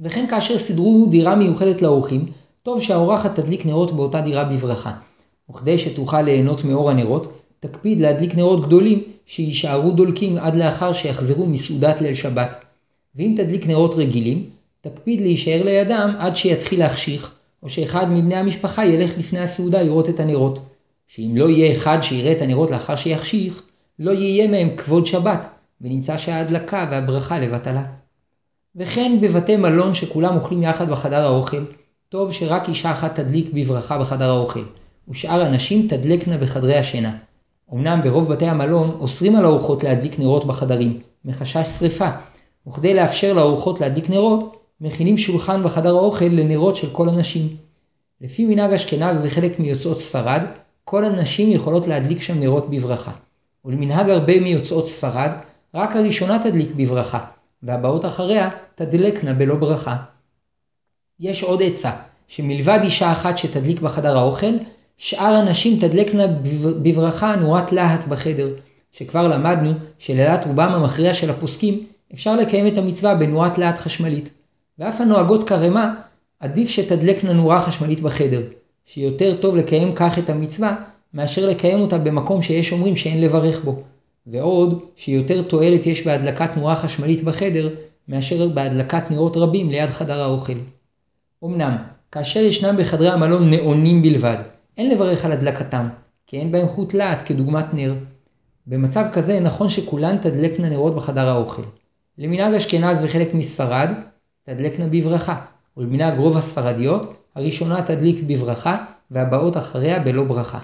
וכן 0.00 0.26
כאשר 0.26 0.58
סידרו 0.58 1.06
דירה 1.10 1.36
מיוחדת 1.36 1.82
לאורחים, 1.82 2.26
טוב 2.62 2.82
שהאורחת 2.82 3.40
תדליק 3.40 3.66
נרות 3.66 3.96
באותה 3.96 4.20
דירה 4.20 4.44
בברכה. 4.44 4.92
וכדי 5.50 5.78
שתוכל 5.78 6.22
ליהנות 6.22 6.64
מאור 6.64 6.90
הנרות, 6.90 7.32
תקפיד 7.60 8.00
להדליק 8.00 8.34
נרות 8.34 8.66
גדולים 8.66 9.02
שיישארו 9.26 9.90
דולקים 9.90 10.38
עד 10.38 10.54
לאחר 10.54 10.92
שיחזרו 10.92 11.46
מסעודת 11.46 12.00
ליל 12.00 12.14
שבת. 12.14 12.64
ואם 13.14 13.34
תדליק 13.36 13.66
נרות 13.66 13.94
רגילים, 13.94 14.50
תקפיד 14.80 15.20
להישאר 15.20 15.62
לידם 15.64 16.14
עד 16.18 16.36
שיתחיל 16.36 16.78
להחשיך, 16.78 17.34
או 17.62 17.68
שאחד 17.68 18.10
מבני 18.10 18.34
המשפחה 18.34 18.86
ילך 18.86 19.18
לפני 19.18 19.38
הסעודה 19.38 19.82
לראות 19.82 20.08
את 20.08 20.20
הנרות. 20.20 20.58
שאם 21.08 21.32
לא 21.36 21.48
יהיה 21.48 21.76
אחד 21.76 21.98
שיראה 22.02 22.32
את 22.32 22.42
הנרות 22.42 22.70
לאחר 22.70 22.96
שיחשיך, 22.96 23.62
לא 23.98 24.10
יהיה 24.10 24.48
מהם 24.48 24.76
כבוד 24.76 25.06
שבת, 25.06 25.46
ונמצא 25.80 26.18
שההדלקה 26.18 26.88
והברכה 26.90 27.38
לבטלה. 27.38 27.95
וכן 28.76 29.18
בבתי 29.20 29.56
מלון 29.56 29.94
שכולם 29.94 30.36
אוכלים 30.36 30.62
יחד 30.62 30.90
בחדר 30.90 31.26
האוכל, 31.26 31.64
טוב 32.08 32.32
שרק 32.32 32.68
אישה 32.68 32.90
אחת 32.90 33.20
תדליק 33.20 33.50
בברכה 33.54 33.98
בחדר 33.98 34.30
האוכל, 34.30 34.62
ושאר 35.08 35.42
הנשים 35.42 35.88
תדלקנה 35.88 36.38
בחדרי 36.38 36.76
השינה. 36.76 37.16
אמנם 37.74 38.00
ברוב 38.04 38.32
בתי 38.32 38.46
המלון 38.46 38.96
אוסרים 39.00 39.36
על 39.36 39.44
האורחות 39.44 39.84
להדליק 39.84 40.18
נרות 40.18 40.44
בחדרים, 40.44 41.00
מחשש 41.24 41.68
שרפה, 41.68 42.08
וכדי 42.66 42.94
לאפשר 42.94 43.32
לאורחות 43.32 43.80
להדליק 43.80 44.10
נרות, 44.10 44.56
מכינים 44.80 45.16
שולחן 45.16 45.62
בחדר 45.62 45.96
האוכל 45.96 46.24
לנרות 46.24 46.76
של 46.76 46.90
כל 46.90 47.08
הנשים. 47.08 47.56
לפי 48.20 48.46
מנהג 48.46 48.72
אשכנז 48.72 49.20
וחלק 49.24 49.60
מיוצאות 49.60 50.00
ספרד, 50.00 50.42
כל 50.84 51.04
הנשים 51.04 51.52
יכולות 51.52 51.86
להדליק 51.86 52.22
שם 52.22 52.40
נרות 52.40 52.70
בברכה. 52.70 53.12
ולמנהג 53.64 54.10
הרבה 54.10 54.40
מיוצאות 54.40 54.88
ספרד, 54.88 55.30
רק 55.74 55.96
הראשונה 55.96 56.38
תדליק 56.38 56.74
בברכה, 56.76 57.24
והבאות 57.62 58.04
אחריה 58.04 58.50
תדלקנה 58.74 59.34
בלא 59.34 59.54
ברכה. 59.54 59.96
יש 61.20 61.42
עוד 61.42 61.62
עצה, 61.62 61.90
שמלבד 62.28 62.78
אישה 62.82 63.12
אחת 63.12 63.38
שתדליק 63.38 63.80
בחדר 63.80 64.18
האוכל, 64.18 64.52
שאר 64.98 65.34
הנשים 65.34 65.78
תדלקנה 65.80 66.26
בברכה 66.82 67.36
נורת 67.36 67.72
להט 67.72 68.08
בחדר, 68.08 68.48
שכבר 68.92 69.28
למדנו 69.28 69.72
שלדעת 69.98 70.46
רובם 70.46 70.72
המכריע 70.72 71.14
של 71.14 71.30
הפוסקים 71.30 71.86
אפשר 72.14 72.36
לקיים 72.36 72.66
את 72.66 72.78
המצווה 72.78 73.14
בנורת 73.14 73.58
להט 73.58 73.78
חשמלית. 73.78 74.28
ואף 74.78 75.00
הנוהגות 75.00 75.48
כרמה, 75.48 75.94
עדיף 76.40 76.70
שתדלקנה 76.70 77.32
נורה 77.32 77.60
חשמלית 77.60 78.00
בחדר, 78.00 78.42
שיותר 78.84 79.36
טוב 79.40 79.56
לקיים 79.56 79.94
כך 79.94 80.18
את 80.18 80.30
המצווה, 80.30 80.76
מאשר 81.14 81.46
לקיים 81.46 81.80
אותה 81.80 81.98
במקום 81.98 82.42
שיש 82.42 82.72
אומרים 82.72 82.96
שאין 82.96 83.20
לברך 83.20 83.64
בו. 83.64 83.82
ועוד, 84.26 84.82
שיותר 84.96 85.42
תועלת 85.42 85.86
יש 85.86 86.06
בהדלקת 86.06 86.56
נורה 86.56 86.76
חשמלית 86.76 87.24
בחדר, 87.24 87.68
מאשר 88.08 88.48
בהדלקת 88.48 89.10
נרות 89.10 89.36
רבים 89.36 89.70
ליד 89.70 89.90
חדר 89.90 90.22
האוכל. 90.22 90.52
אמנם, 91.44 91.76
כאשר 92.12 92.40
ישנם 92.40 92.76
בחדרי 92.76 93.10
המלון 93.10 93.50
נאונים 93.50 94.02
בלבד, 94.02 94.36
אין 94.78 94.90
לברך 94.90 95.24
על 95.24 95.32
הדלקתם, 95.32 95.88
כי 96.26 96.38
אין 96.38 96.52
בהם 96.52 96.66
חוט 96.66 96.94
להט 96.94 97.22
כדוגמת 97.26 97.74
נר. 97.74 97.94
במצב 98.66 99.04
כזה 99.12 99.40
נכון 99.40 99.68
שכולן 99.68 100.18
תדלקנה 100.18 100.68
נרות 100.68 100.96
בחדר 100.96 101.28
האוכל. 101.28 101.62
למנהג 102.18 102.54
אשכנז 102.54 103.04
וחלק 103.04 103.34
מספרד, 103.34 103.90
תדלקנה 104.42 104.86
בברכה, 104.88 105.40
ולמנהג 105.76 106.18
רוב 106.18 106.36
הספרדיות, 106.36 107.14
הראשונה 107.34 107.82
תדליק 107.82 108.22
בברכה, 108.26 108.84
והבאות 109.10 109.56
אחריה 109.56 109.98
בלא 109.98 110.24
ברכה. 110.24 110.58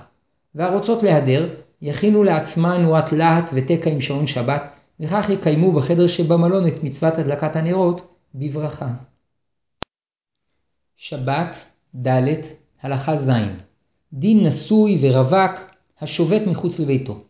והרוצות 0.55 1.03
להדר, 1.03 1.49
יכינו 1.83 2.25
לעצמה 2.25 2.79
נורת 2.79 3.13
להט 3.13 3.51
ותקע 3.55 3.91
עם 3.91 4.01
שעון 4.01 4.27
שבת, 4.27 4.63
וכך 5.01 5.27
יקיימו 5.31 5.73
בחדר 5.73 6.07
שבמלון 6.07 6.69
את 6.69 6.85
מצוות 6.85 7.15
הדלקת 7.19 7.57
הנרות 7.57 8.15
בברכה. 8.35 8.89
שבת, 10.97 11.57
ד', 12.07 12.35
הלכה 12.83 13.17
ז', 13.17 13.31
דין 14.13 14.47
נשוי 14.47 14.99
ורווק 15.01 15.61
השובת 16.01 16.47
מחוץ 16.47 16.79
לביתו. 16.79 17.21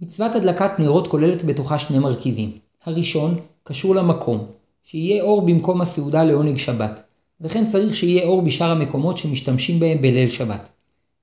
מצוות 0.00 0.34
הדלקת 0.34 0.70
נרות 0.78 1.06
כוללת 1.06 1.44
בתוכה 1.44 1.78
שני 1.78 1.98
מרכיבים. 1.98 2.58
הראשון 2.84 3.40
קשור 3.64 3.94
למקום, 3.94 4.46
שיהיה 4.84 5.22
אור 5.22 5.46
במקום 5.46 5.80
הסעודה 5.80 6.24
לעונג 6.24 6.56
שבת, 6.56 7.02
וכן 7.40 7.66
צריך 7.66 7.94
שיהיה 7.94 8.26
אור 8.26 8.42
בשאר 8.42 8.70
המקומות 8.70 9.18
שמשתמשים 9.18 9.80
בהם 9.80 9.98
בליל 9.98 10.30
שבת. 10.30 10.68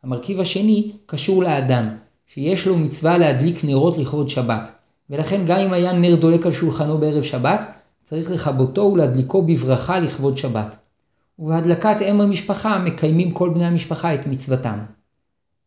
המרכיב 0.03 0.39
השני 0.39 0.91
קשור 1.05 1.43
לאדם, 1.43 1.97
שיש 2.27 2.67
לו 2.67 2.77
מצווה 2.77 3.17
להדליק 3.17 3.63
נרות 3.63 3.97
לכבוד 3.97 4.29
שבת, 4.29 4.71
ולכן 5.09 5.45
גם 5.45 5.59
אם 5.59 5.73
היה 5.73 5.93
נר 5.93 6.15
דולק 6.15 6.45
על 6.45 6.51
שולחנו 6.51 6.97
בערב 6.97 7.23
שבת, 7.23 7.71
צריך 8.03 8.31
לכבותו 8.31 8.81
ולהדליקו 8.81 9.41
בברכה 9.41 9.99
לכבוד 9.99 10.37
שבת. 10.37 10.75
ובהדלקת 11.39 11.95
אם 12.01 12.21
המשפחה 12.21 12.79
מקיימים 12.79 13.31
כל 13.31 13.49
בני 13.49 13.65
המשפחה 13.65 14.13
את 14.13 14.27
מצוותם. 14.27 14.79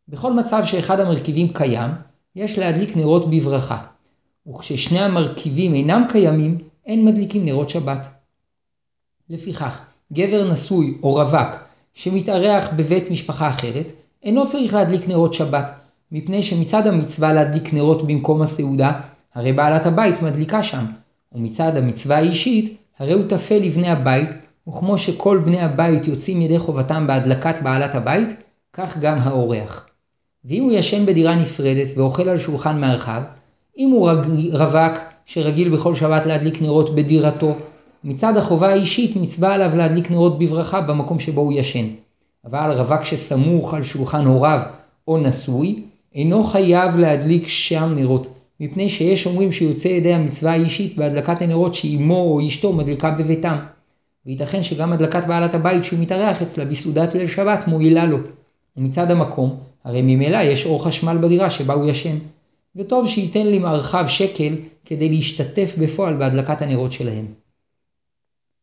בכל 0.09 0.33
מצב 0.33 0.63
שאחד 0.65 1.01
המרכיבים 1.01 1.49
קיים, 1.49 1.91
יש 2.37 2.59
להדליק 2.59 2.97
נרות 2.97 3.31
בברכה, 3.31 3.79
וכששני 4.49 4.99
המרכיבים 4.99 5.75
אינם 5.75 6.03
קיימים, 6.09 6.59
אין 6.87 7.05
מדליקים 7.05 7.45
נרות 7.45 7.71
שבת. 7.71 8.09
לפיכך, 9.31 9.85
גבר 10.13 10.53
נשוי 10.53 10.99
או 11.03 11.15
רווק 11.15 11.49
שמתארח 11.95 12.69
בבית 12.77 13.11
משפחה 13.11 13.51
אחרת, 13.51 13.93
אינו 14.23 14.49
צריך 14.49 14.75
להדליק 14.75 15.09
נרות 15.09 15.35
שבת, 15.35 15.86
מפני 16.13 16.43
שמצד 16.43 16.87
המצווה 16.87 17.33
להדליק 17.33 17.75
נרות 17.75 18.07
במקום 18.07 18.43
הסעודה, 18.43 19.01
הרי 19.35 19.53
בעלת 19.53 19.87
הבית 19.87 20.23
מדליקה 20.23 20.63
שם, 20.63 20.85
ומצד 21.33 21.77
המצווה 21.77 22.17
האישית, 22.17 22.77
הרי 22.99 23.13
הוא 23.13 23.29
תפה 23.29 23.55
לבני 23.55 23.89
הבית, 23.89 24.29
וכמו 24.69 24.99
שכל 24.99 25.39
בני 25.39 25.61
הבית 25.61 26.09
יוצאים 26.09 26.43
ידי 26.43 26.59
חובתם 26.59 27.07
בהדלקת 27.07 27.63
בעלת 27.63 27.95
הבית, 27.95 28.29
כך 28.73 28.99
גם 28.99 29.19
האורח. 29.19 29.87
ואם 30.45 30.63
הוא 30.63 30.73
ישן 30.73 31.07
בדירה 31.07 31.35
נפרדת 31.35 31.99
ואוכל 31.99 32.29
על 32.29 32.39
שולחן 32.39 32.81
מרחב, 32.81 33.23
אם 33.79 33.91
הוא 33.91 34.11
רווק 34.53 34.99
שרגיל 35.25 35.69
בכל 35.69 35.95
שבת 35.95 36.27
להדליק 36.27 36.63
נרות 36.63 36.95
בדירתו, 36.95 37.55
מצד 38.05 38.37
החובה 38.37 38.69
האישית 38.69 39.17
מצווה 39.17 39.55
עליו 39.55 39.77
להדליק 39.77 40.11
נרות 40.11 40.39
בברכה 40.39 40.81
במקום 40.81 41.19
שבו 41.19 41.41
הוא 41.41 41.53
ישן. 41.53 41.87
אבל 42.45 42.73
רווק 42.79 43.05
שסמוך 43.05 43.75
על 43.75 43.83
שולחן 43.83 44.25
הוריו 44.25 44.61
או 45.09 45.19
נשוי, 45.19 45.86
אינו 46.16 46.44
חייב 46.44 46.96
להדליק 46.96 47.49
שם 47.49 47.92
נרות, 47.96 48.26
מפני 48.61 48.90
שיש 48.90 49.26
אומרים 49.26 49.52
שיוצא 49.52 49.88
ידי 49.88 50.14
המצווה 50.14 50.52
האישית 50.52 50.96
בהדלקת 50.96 51.42
הנרות 51.42 51.75
שאימו 51.75 52.16
או 52.16 52.46
אשתו 52.46 52.73
מדליקה 52.73 53.11
בביתם. 53.11 53.56
וייתכן 54.26 54.62
שגם 54.62 54.92
הדלקת 54.92 55.26
בעלת 55.26 55.54
הבית 55.54 55.85
שהוא 55.85 55.99
מתארח 55.99 56.42
אצלה 56.42 56.64
בסעודת 56.64 57.14
ליל 57.14 57.28
שבת 57.28 57.68
מועילה 57.68 58.04
לו. 58.04 58.18
ומצד 58.76 59.11
המקום, 59.11 59.56
הרי 59.85 60.02
ממילא 60.02 60.38
יש 60.38 60.66
אור 60.66 60.85
חשמל 60.85 61.18
בדירה 61.23 61.50
שבה 61.50 61.75
הוא 61.75 61.90
ישן. 61.90 62.18
וטוב 62.76 63.08
שייתן 63.08 63.46
למרחב 63.46 64.04
שקל 64.08 64.54
כדי 64.85 65.08
להשתתף 65.08 65.75
בפועל 65.78 66.16
בהדלקת 66.16 66.62
הנרות 66.62 66.92
שלהם. 66.92 67.26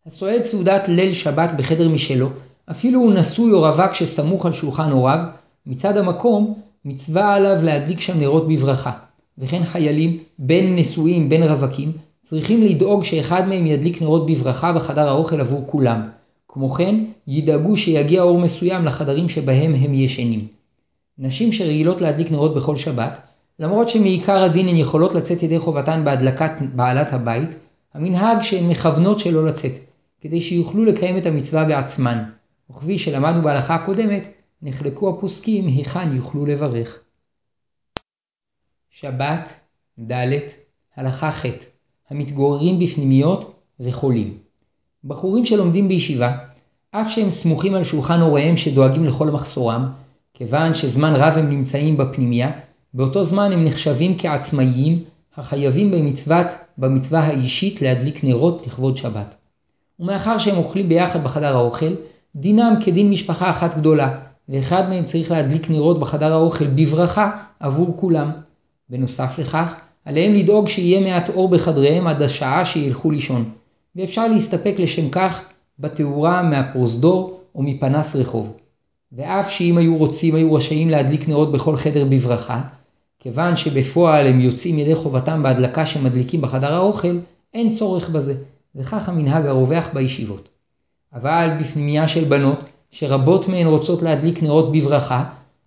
הסועד 0.05 0.43
סעודת 0.43 0.87
ליל 0.87 1.13
שבת 1.13 1.49
בחדר 1.57 1.89
משלו, 1.89 2.29
אפילו 2.71 2.99
הוא 2.99 3.13
נשוי 3.13 3.51
או 3.51 3.61
רווק 3.61 3.93
שסמוך 3.93 4.45
על 4.45 4.53
שולחן 4.53 4.91
הוריו, 4.91 5.19
מצד 5.65 5.97
המקום 5.97 6.63
מצווה 6.85 7.33
עליו 7.33 7.57
להדליק 7.63 8.01
שם 8.01 8.19
נרות 8.19 8.47
בברכה. 8.47 8.91
וכן 9.37 9.65
חיילים, 9.65 10.19
בין 10.39 10.75
נשואים 10.75 11.29
בין 11.29 11.43
רווקים, 11.43 11.91
צריכים 12.25 12.61
לדאוג 12.61 13.03
שאחד 13.03 13.47
מהם 13.47 13.65
ידליק 13.65 14.01
נרות 14.01 14.25
בברכה 14.27 14.73
בחדר 14.73 15.09
האוכל 15.09 15.39
עבור 15.39 15.63
כולם. 15.67 16.09
כמו 16.47 16.69
כן, 16.69 16.95
ידאגו 17.27 17.77
שיגיע 17.77 18.21
אור 18.21 18.39
מסוים 18.39 18.85
לחדרים 18.85 19.29
שבהם 19.29 19.75
הם 19.75 19.93
ישנים. 19.93 20.47
נשים 21.19 21.51
שרגילות 21.51 22.01
להדליק 22.01 22.31
נרות 22.31 22.55
בכל 22.55 22.75
שבת, 22.75 23.19
למרות 23.59 23.89
שמעיקר 23.89 24.43
הדין 24.43 24.67
הן 24.67 24.75
יכולות 24.75 25.15
לצאת 25.15 25.43
ידי 25.43 25.59
חובתן 25.59 26.01
בהדלקת 26.05 26.51
בעלת 26.75 27.13
הבית, 27.13 27.49
המנהג 27.93 28.41
שהן 28.41 28.69
מכוונות 28.69 29.19
שלא 29.19 29.45
לצאת, 29.45 29.71
כדי 30.21 30.41
שיוכלו 30.41 30.85
לקיים 30.85 31.17
את 31.17 31.25
המצווה 31.25 31.63
בעצמן, 31.63 32.23
וכפי 32.71 32.97
שלמדנו 32.97 33.41
בהלכה 33.41 33.75
הקודמת, 33.75 34.23
נחלקו 34.65 35.09
הפוסקים 35.09 35.67
היכן 35.67 36.15
יוכלו 36.15 36.45
לברך. 36.45 36.99
שבת, 38.89 39.49
ד', 40.11 40.37
הלכה 40.95 41.31
ח', 41.31 41.45
המתגוררים 42.09 42.79
בפנימיות 42.79 43.53
וחולים. 43.79 44.37
בחורים 45.03 45.45
שלומדים 45.45 45.87
בישיבה, 45.87 46.37
אף 46.91 47.09
שהם 47.11 47.29
סמוכים 47.29 47.73
על 47.73 47.83
שולחן 47.83 48.21
הוריהם 48.21 48.57
שדואגים 48.57 49.05
לכל 49.05 49.29
מחסורם, 49.29 49.91
כיוון 50.33 50.73
שזמן 50.73 51.13
רב 51.15 51.37
הם 51.37 51.49
נמצאים 51.49 51.97
בפנימיה, 51.97 52.51
באותו 52.93 53.25
זמן 53.25 53.51
הם 53.51 53.65
נחשבים 53.65 54.17
כעצמאיים, 54.17 55.03
החייבים 55.37 55.91
במצוות, 55.91 56.47
במצווה 56.77 57.19
האישית 57.19 57.81
להדליק 57.81 58.23
נרות 58.23 58.67
לכבוד 58.67 58.97
שבת. 58.97 59.35
ומאחר 59.99 60.37
שהם 60.37 60.57
אוכלים 60.57 60.89
ביחד 60.89 61.23
בחדר 61.23 61.55
האוכל, 61.55 61.93
דינם 62.35 62.73
כדין 62.85 63.09
משפחה 63.09 63.49
אחת 63.49 63.77
גדולה, 63.77 64.19
ואחד 64.49 64.89
מהם 64.89 65.05
צריך 65.05 65.31
להדליק 65.31 65.69
נרות 65.69 65.99
בחדר 65.99 66.33
האוכל 66.33 66.67
בברכה 66.67 67.31
עבור 67.59 67.97
כולם. 67.99 68.31
בנוסף 68.89 69.39
לכך, 69.39 69.73
עליהם 70.05 70.33
לדאוג 70.33 70.69
שיהיה 70.69 71.01
מעט 71.01 71.29
אור 71.29 71.49
בחדריהם 71.49 72.07
עד 72.07 72.21
השעה 72.21 72.65
שילכו 72.65 73.11
לישון, 73.11 73.49
ואפשר 73.95 74.27
להסתפק 74.27 74.75
לשם 74.77 75.09
כך 75.09 75.41
בתאורה 75.79 76.41
מהפרוזדור 76.41 77.39
או 77.55 77.61
מפנס 77.63 78.15
רחוב. 78.15 78.57
ואף 79.11 79.51
שאם 79.51 79.77
היו 79.77 79.97
רוצים 79.97 80.35
היו 80.35 80.53
רשאים 80.53 80.89
להדליק 80.89 81.29
נרות 81.29 81.51
בכל 81.51 81.75
חדר 81.75 82.05
בברכה, 82.09 82.61
כיוון 83.19 83.55
שבפועל 83.55 84.27
הם 84.27 84.39
יוצאים 84.39 84.79
ידי 84.79 84.95
חובתם 84.95 85.43
בהדלקה 85.43 85.85
שמדליקים 85.85 86.41
בחדר 86.41 86.73
האוכל, 86.73 87.19
אין 87.53 87.75
צורך 87.75 88.09
בזה, 88.09 88.35
וכך 88.75 89.09
המנהג 89.09 89.45
הרווח 89.45 89.89
בישיבות. 89.93 90.49
אבל 91.13 91.49
בפנימייה 91.61 92.07
של 92.07 92.23
בנות, 92.23 92.59
שרבות 92.93 93.47
מהן 93.47 93.67
רוצות 93.67 94.01
להדליק 94.01 94.43
נרות 94.43 94.71
בברכה, 94.71 95.23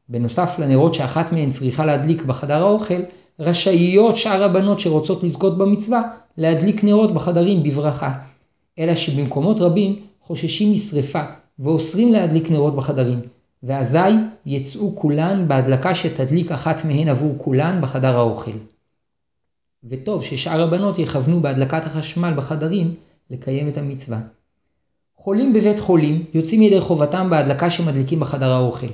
בנוסף 0.08 0.58
לנרות 0.58 0.94
שאחת 0.94 1.32
מהן 1.32 1.50
צריכה 1.50 1.84
להדליק 1.84 2.22
בחדר 2.22 2.62
האוכל, 2.62 3.02
רשאיות 3.40 4.16
שאר 4.16 4.44
הבנות 4.44 4.80
שרוצות 4.80 5.22
לזכות 5.22 5.58
במצווה 5.58 6.02
להדליק 6.38 6.84
נרות 6.84 7.14
בחדרים 7.14 7.62
בברכה. 7.62 8.12
אלא 8.78 8.94
שבמקומות 8.94 9.60
רבים 9.60 10.02
חוששים 10.20 10.72
משרפה 10.72 11.22
ואוסרים 11.58 12.12
להדליק 12.12 12.50
נרות 12.50 12.76
בחדרים, 12.76 13.20
ואזי 13.62 13.98
יצאו 14.46 14.96
כולן 14.96 15.48
בהדלקה 15.48 15.94
שתדליק 15.94 16.52
אחת 16.52 16.84
מהן 16.84 17.08
עבור 17.08 17.34
כולן 17.38 17.80
בחדר 17.82 18.16
האוכל. 18.18 18.56
וטוב 19.84 20.24
ששאר 20.24 20.62
הבנות 20.62 20.98
יכוונו 20.98 21.40
בהדלקת 21.40 21.86
החשמל 21.86 22.32
בחדרים 22.36 22.94
לקיים 23.30 23.68
את 23.68 23.78
המצווה. 23.78 24.18
חולים 25.26 25.52
בבית 25.52 25.80
חולים 25.80 26.24
יוצאים 26.34 26.62
ידי 26.62 26.80
חובתם 26.80 27.30
בהדלקה 27.30 27.70
שמדליקים 27.70 28.20
בחדר 28.20 28.50
האוכל, 28.50 28.86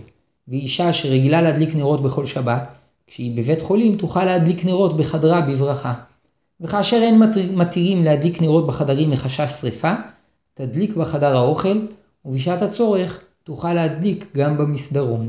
ואישה 0.48 0.92
שרגילה 0.92 1.42
להדליק 1.42 1.74
נרות 1.74 2.02
בכל 2.02 2.26
שבת, 2.26 2.68
כשהיא 3.06 3.36
בבית 3.36 3.62
חולים 3.62 3.96
תוכל 3.96 4.24
להדליק 4.24 4.64
נרות 4.64 4.96
בחדרה 4.96 5.40
בברכה. 5.40 5.94
וכאשר 6.60 6.96
אין 6.96 7.22
מתירים 7.54 8.04
להדליק 8.04 8.42
נרות 8.42 8.66
בחדרים 8.66 9.10
מחשש 9.10 9.50
שרפה, 9.60 9.92
תדליק 10.54 10.96
בחדר 10.96 11.36
האוכל, 11.36 11.80
ובשעת 12.24 12.62
הצורך 12.62 13.20
תוכל 13.44 13.74
להדליק 13.74 14.36
גם 14.36 14.58
במסדרון. 14.58 15.28